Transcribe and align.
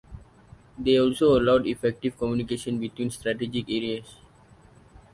They 0.79 0.99
also 0.99 1.37
allowed 1.37 1.67
effective 1.67 2.17
communication 2.17 2.79
between 2.79 3.11
strategic 3.11 3.69
areas. 3.69 4.15